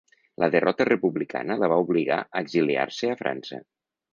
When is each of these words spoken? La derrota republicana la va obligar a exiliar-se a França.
La 0.43 0.47
derrota 0.55 0.87
republicana 0.89 1.57
la 1.65 1.69
va 1.73 1.79
obligar 1.83 2.19
a 2.25 2.43
exiliar-se 2.47 3.11
a 3.17 3.21
França. 3.25 3.65